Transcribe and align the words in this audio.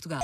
Portugal. 0.00 0.20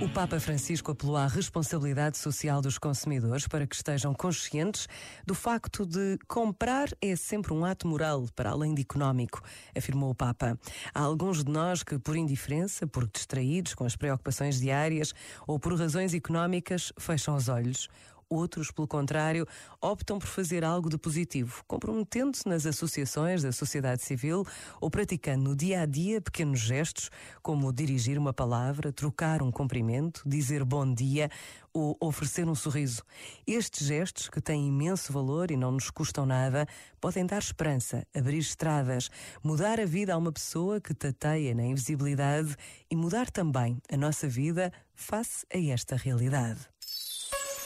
O 0.00 0.08
Papa 0.08 0.40
Francisco 0.40 0.92
apelou 0.92 1.16
à 1.16 1.26
responsabilidade 1.26 2.16
social 2.16 2.62
dos 2.62 2.78
consumidores 2.78 3.46
para 3.46 3.66
que 3.66 3.74
estejam 3.74 4.14
conscientes 4.14 4.88
do 5.26 5.34
facto 5.34 5.84
de 5.84 6.18
comprar 6.26 6.88
é 7.02 7.14
sempre 7.16 7.52
um 7.52 7.64
ato 7.64 7.86
moral, 7.86 8.26
para 8.34 8.50
além 8.50 8.74
de 8.74 8.82
económico, 8.82 9.42
afirmou 9.76 10.10
o 10.10 10.14
Papa. 10.14 10.58
Há 10.94 11.00
alguns 11.00 11.44
de 11.44 11.50
nós 11.50 11.82
que, 11.82 11.98
por 11.98 12.16
indiferença, 12.16 12.86
por 12.86 13.06
distraídos 13.06 13.74
com 13.74 13.84
as 13.84 13.96
preocupações 13.96 14.60
diárias 14.60 15.12
ou 15.46 15.58
por 15.58 15.78
razões 15.78 16.14
económicas, 16.14 16.92
fecham 16.98 17.34
os 17.34 17.48
olhos 17.48 17.88
Outros, 18.32 18.70
pelo 18.70 18.86
contrário, 18.86 19.44
optam 19.82 20.16
por 20.16 20.28
fazer 20.28 20.62
algo 20.64 20.88
de 20.88 20.96
positivo, 20.96 21.64
comprometendo-se 21.66 22.48
nas 22.48 22.64
associações 22.64 23.42
da 23.42 23.50
sociedade 23.50 24.02
civil 24.02 24.46
ou 24.80 24.88
praticando 24.88 25.42
no 25.42 25.56
dia 25.56 25.80
a 25.80 25.86
dia 25.86 26.20
pequenos 26.20 26.60
gestos, 26.60 27.10
como 27.42 27.72
dirigir 27.72 28.16
uma 28.16 28.32
palavra, 28.32 28.92
trocar 28.92 29.42
um 29.42 29.50
cumprimento, 29.50 30.22
dizer 30.24 30.64
bom 30.64 30.94
dia 30.94 31.28
ou 31.72 31.96
oferecer 32.00 32.48
um 32.48 32.54
sorriso. 32.54 33.02
Estes 33.44 33.88
gestos, 33.88 34.28
que 34.28 34.40
têm 34.40 34.68
imenso 34.68 35.12
valor 35.12 35.50
e 35.50 35.56
não 35.56 35.72
nos 35.72 35.90
custam 35.90 36.24
nada, 36.24 36.68
podem 37.00 37.26
dar 37.26 37.38
esperança, 37.38 38.06
abrir 38.14 38.38
estradas, 38.38 39.10
mudar 39.42 39.80
a 39.80 39.84
vida 39.84 40.14
a 40.14 40.16
uma 40.16 40.30
pessoa 40.30 40.80
que 40.80 40.94
tateia 40.94 41.52
na 41.52 41.64
invisibilidade 41.64 42.54
e 42.88 42.94
mudar 42.94 43.28
também 43.28 43.82
a 43.92 43.96
nossa 43.96 44.28
vida 44.28 44.72
face 44.94 45.44
a 45.52 45.58
esta 45.58 45.96
realidade. 45.96 46.60